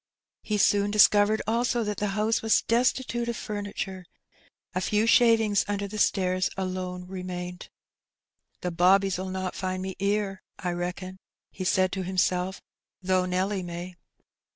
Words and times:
He 0.41 0.57
soon 0.57 0.89
discovered 0.89 1.43
also 1.45 1.83
that 1.83 1.97
the 1.97 2.07
house 2.17 2.41
was 2.41 2.63
destitute 2.63 3.29
of 3.29 3.37
frimiture; 3.37 4.07
a 4.73 4.81
few 4.81 5.05
shavings 5.05 5.63
under 5.67 5.87
the 5.87 5.99
stairs 5.99 6.49
alone 6.57 7.05
remained. 7.05 7.69
''The 8.63 8.75
bobbies 8.75 9.19
'11 9.19 9.31
not 9.31 9.53
find 9.53 9.83
me 9.83 9.95
'ere, 9.99 10.41
I 10.57 10.71
reckon," 10.71 11.19
he 11.51 11.63
said 11.63 11.91
to 11.91 12.01
himself, 12.03 12.63
''though 13.03 13.27
Nelly 13.29 13.61
may.'' 13.61 13.95